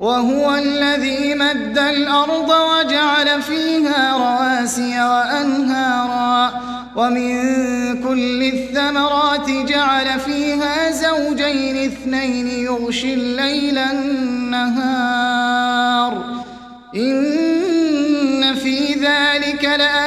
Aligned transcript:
وهو 0.00 0.54
الذي 0.54 1.34
مد 1.34 1.78
الأرض 1.78 2.50
وجعل 2.50 3.42
فيها 3.42 4.12
رواسي 4.16 5.00
وأنهارا 5.00 6.60
ومن 6.96 8.02
كل 8.02 8.42
الثمرات 8.42 9.50
جعل 9.50 10.20
فيها 10.20 10.90
زوجين 10.90 11.76
اثنين 11.84 12.48
يغشي 12.48 13.14
الليل 13.14 13.78
النهار 13.78 15.16
إن 16.96 18.54
في 18.54 18.94
ذلك 18.94 19.64
لآيات 19.64 20.05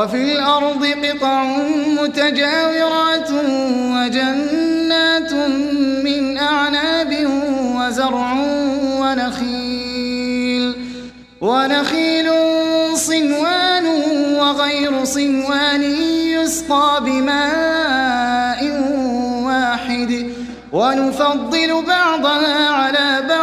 وفي 0.00 0.32
الأرض 0.32 0.86
قطع 0.86 1.44
متجاورات 2.02 3.30
وجنات 3.94 5.32
من 6.04 6.38
أعناب 6.38 7.26
وزرع 7.76 8.32
ونخيل 9.00 10.74
ونخيل 11.40 12.30
صنوان 12.94 13.86
وغير 14.36 15.04
صنوان 15.04 15.82
يسقى 16.32 17.00
بماء 17.04 18.60
واحد 19.44 20.26
ونفضل 20.72 21.84
بعضها 21.86 22.68
على 22.68 23.22
بعض 23.28 23.39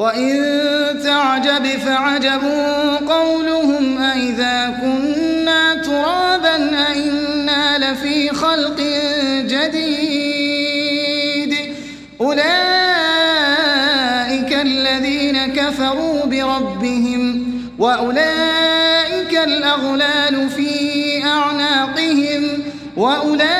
وإن 0.00 0.40
تعجب 1.04 1.66
فعجب 1.66 2.42
قولهم 3.08 4.02
أئذا 4.02 4.78
كنا 4.80 5.74
ترابا 5.74 6.56
أئنا 6.88 7.78
لفي 7.78 8.28
خلق 8.28 8.80
جديد 9.44 10.74
أولئك 12.20 12.40
الذين 14.62 15.46
كفروا 15.46 16.26
بربهم 16.26 17.52
وأولئك 17.78 19.38
الأغلال 19.44 20.50
في 20.50 21.24
أعناقهم 21.24 22.62
وأولئك 22.96 23.59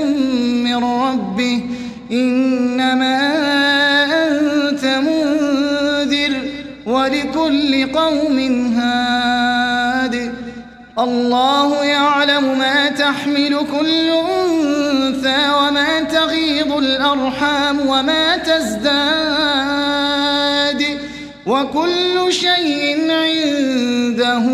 ربه 1.41 1.61
إنما 2.11 3.17
أنت 4.27 4.85
منذر 4.85 6.33
ولكل 6.85 7.91
قوم 7.93 8.39
هاد. 8.75 10.33
الله 10.99 11.83
يعلم 11.83 12.57
ما 12.59 12.89
تحمل 12.89 13.57
كل 13.79 14.09
أنثى 14.09 15.49
وما 15.59 16.01
تغيض 16.01 16.73
الأرحام 16.73 17.87
وما 17.87 18.37
تزداد. 18.37 18.91
وكل 21.45 22.33
شيء 22.33 23.11
عنده 23.11 24.45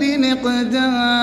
بمقدار. 0.00 1.22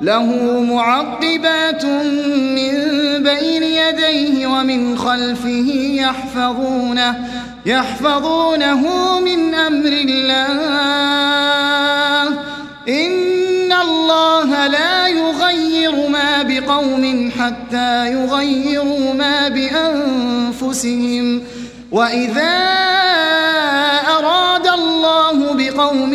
له 0.00 0.60
معقبات 0.60 1.84
من 1.84 2.72
بين 3.22 3.62
يديه 3.62 4.46
ومن 4.46 4.98
خلفه 4.98 5.68
يحفظونه 5.94 7.28
يحفظونه 7.66 8.82
من 9.20 9.54
أمر 9.54 9.92
الله. 10.08 10.40
إن 12.88 13.72
الله 13.72 14.66
لا 14.66 15.06
يغير 15.06 16.08
ما 16.08 16.42
بقوم 16.42 17.32
حتى 17.38 18.12
يغيروا 18.12 19.14
ما 19.14 19.48
بأنفسهم. 19.48 21.42
وإذا 21.92 22.58
أراد 24.08 24.66
الله 24.66 25.54
بقوم 25.54 26.14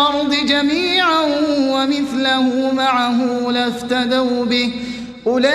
الأرض 0.00 0.32
جميعا 0.34 1.20
ومثله 1.60 2.72
معه 2.72 3.50
لافتدوا 3.50 4.44
به. 4.44 4.72
أولئك 5.26 5.50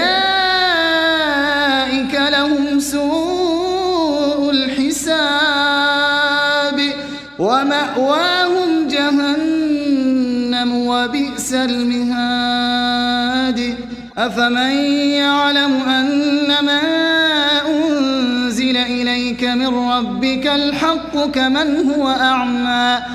لهم 2.14 2.80
سوء 2.80 4.52
الحساب. 4.52 5.86
ومأواهم 7.40 8.88
جهنم 8.88 10.88
وبئس 10.88 11.54
المهاد. 11.54 13.16
أفمن 14.18 14.72
يعلم 15.22 15.74
أن 15.74 16.66
ما 16.66 16.82
أنزل 17.68 18.78
إليك 18.78 19.44
من 19.44 19.90
ربك 19.90 20.48
الحق 20.48 21.32
كمن 21.32 21.92
هو 21.92 22.10
أعمى؟ 22.10 23.15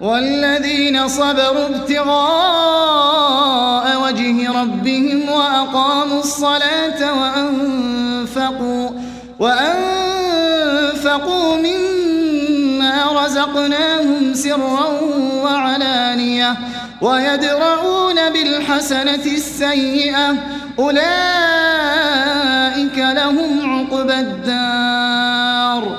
والذين 0.00 1.08
صبروا 1.08 1.66
ابتغاء 1.66 3.08
وجه 4.04 4.60
ربهم 4.60 5.28
وأقاموا 5.28 6.20
الصلاة 6.20 7.14
وأنفقوا 7.20 8.90
وأنفقوا 9.38 10.36
مما 11.56 13.24
رزقناهم 13.24 14.34
سرا 14.34 14.86
وعلانية 15.42 16.56
ويدرؤون 17.02 18.30
بالحسنة 18.32 19.14
السيئة 19.14 20.34
أولئك 20.78 21.08
لهم 22.98 23.70
عقبى 23.70 24.14
الدار. 24.14 25.98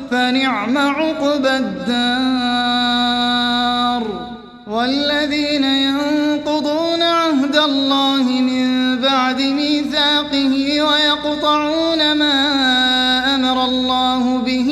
فنعم 0.11 0.77
عقبى 0.77 1.49
الدار. 1.49 3.11
والذين 4.67 5.63
ينقضون 5.63 7.01
عهد 7.01 7.55
الله 7.55 8.23
من 8.23 8.97
بعد 9.01 9.41
ميثاقه 9.41 10.81
ويقطعون 10.81 12.11
ما 12.13 12.35
أمر 13.35 13.65
الله 13.65 14.37
به 14.37 14.69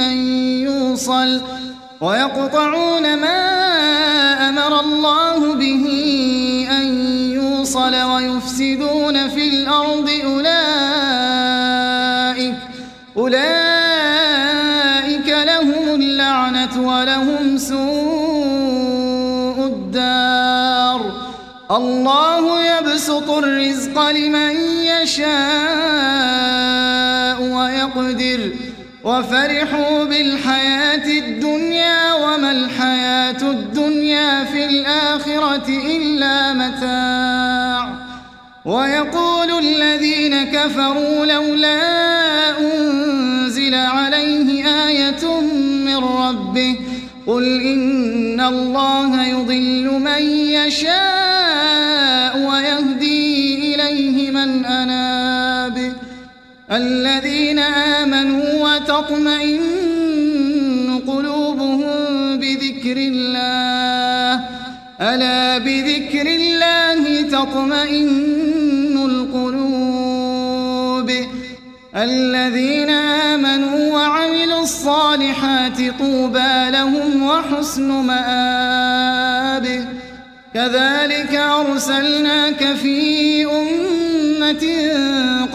أن 0.00 0.16
يوصل 0.62 1.40
ويقطعون 2.00 3.16
ما 3.16 3.38
أمر 4.48 4.80
الله 4.80 5.54
به 5.54 5.86
أن 6.70 6.86
يوصل 7.32 7.94
ويفسدون 7.94 9.28
في 9.28 9.48
الأرض 9.48 10.10
أولئك 10.24 10.55
الرزق 23.76 24.10
لمن 24.10 24.56
يشاء 24.84 25.26
ويقدر 27.42 28.50
وفرحوا 29.04 30.04
بالحياة 30.04 31.06
الدنيا 31.18 32.14
وما 32.14 32.50
الحياة 32.50 33.50
الدنيا 33.50 34.44
في 34.44 34.64
الآخرة 34.64 35.68
إلا 35.68 36.52
متاع. 36.52 37.94
ويقول 38.64 39.58
الذين 39.58 40.44
كفروا 40.44 41.26
لولا 41.26 41.80
أنزل 42.58 43.74
عليه 43.74 44.66
آية 44.86 45.40
من 45.84 45.96
ربه 45.96 46.76
قل 47.26 47.60
إن 47.60 48.40
الله 48.40 49.26
يضل 49.26 49.90
من 50.00 50.22
يشاء 50.30 51.25
الذين 56.72 57.58
آمنوا 57.58 58.64
وتطمئن 58.64 59.62
قلوبهم 61.06 62.38
بذكر 62.38 62.96
الله. 62.96 64.44
ألا 65.00 65.58
بذكر 65.58 66.26
الله 66.26 67.22
تطمئن 67.22 69.04
القلوب. 69.04 71.10
الذين 71.96 72.90
آمنوا 72.90 73.94
وعملوا 73.94 74.62
الصالحات 74.62 75.76
طوبى 75.98 76.70
لهم 76.70 77.22
وحسن 77.22 77.88
مآب. 77.88 79.88
كذلك 80.54 81.34
أرسلناك 81.34 82.74
في 82.82 83.44
أمة 83.44 84.64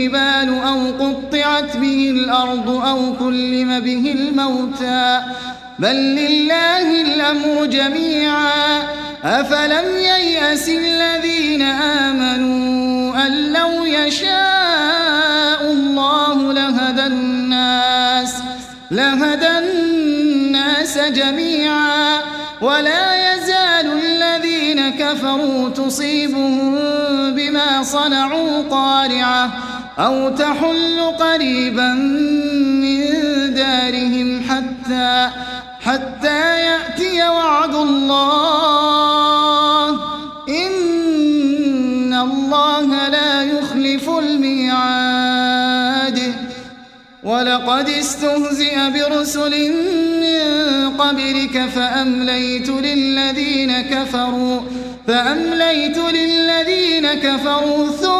الجبال 0.00 0.62
أو 0.62 1.06
قطعت 1.06 1.76
به 1.76 2.10
الأرض 2.10 2.68
أو 2.70 3.14
كلم 3.18 3.80
به 3.80 4.12
الموتى. 4.16 5.20
بل 5.78 5.96
لله 5.96 7.02
الأمر 7.02 7.66
جميعا. 7.66 8.82
أفلم 9.24 9.84
ييأس 9.96 10.68
الذين 10.68 11.62
آمنوا 11.62 13.26
أن 13.26 13.52
لو 13.52 13.84
يشاء 13.84 15.62
الله 15.72 16.52
لهدى 16.52 17.06
الناس 17.06 18.34
لهدى 18.90 19.58
الناس 19.58 20.98
جميعا. 20.98 22.20
ولا 22.60 23.34
يزال 23.34 23.86
الذين 24.04 24.90
كفروا 24.90 25.68
تصيبهم 25.68 26.74
بما 27.34 27.82
صنعوا 27.82 28.62
قارعة. 28.70 29.69
أو 30.00 30.28
تحل 30.28 31.00
قريبا 31.18 31.94
من 32.82 33.00
دارهم 33.54 34.42
حتى 34.48 35.30
حتى 35.84 36.60
يأتي 36.60 37.28
وعد 37.28 37.74
الله. 37.74 38.30
إن 40.48 42.14
الله 42.14 43.08
لا 43.08 43.42
يخلف 43.42 44.08
الميعاد. 44.08 45.70
ولقد 47.22 47.88
استهزئ 47.88 48.90
برسل 48.90 49.72
من 50.20 50.40
قبلك 50.98 51.68
فأمليت 51.74 52.68
للذين 52.68 53.80
كفروا 53.80 54.60
فأمليت 55.06 55.98
للذين 55.98 57.14
كفروا 57.14 57.86
ثم 57.90 58.19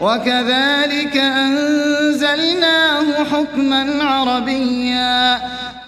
وكذلك 0.00 1.16
أنزلناه 1.16 3.24
حكما 3.24 4.04
عربيا 4.04 5.40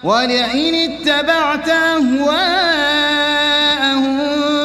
ولئن 0.03 0.75
اتبعت 0.75 1.69
أهواءهم 1.69 2.31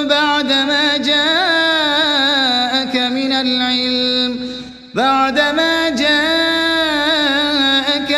بعدما 0.09 0.97
جاءك 0.97 2.97
من 2.97 3.33
العلم 3.33 4.57
بعدما 4.95 5.89
جاءك 5.89 6.17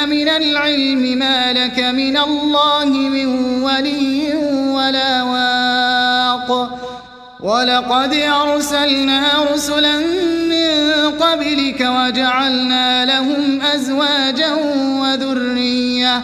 من 0.02 0.28
لك 1.52 1.78
من 1.78 2.16
الله 2.16 2.84
من 2.84 3.26
ولي 3.62 4.34
ولا 4.74 5.22
واق. 5.22 6.78
ولقد 7.40 8.14
أرسلنا 8.14 9.22
رسلا 9.54 9.94
قبلك 11.22 11.80
وجعلنا 11.80 13.04
لهم 13.04 13.62
أزواجا 13.62 14.52
وذرية. 15.02 16.22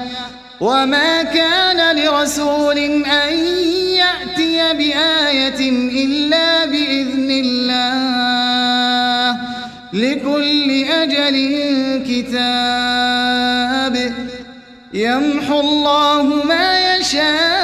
وما 0.60 1.22
كان 1.22 1.96
لرسول 1.96 2.78
أن 3.04 3.34
يأتي 3.94 4.72
بآية 4.72 5.70
إلا 6.04 6.64
بإذن 6.64 7.30
الله. 7.44 9.36
لكل 9.92 10.84
أجل 10.84 11.36
كتاب. 12.08 13.94
يمحو 14.94 15.60
الله 15.60 16.22
ما 16.22 16.96
يشاء. 16.96 17.63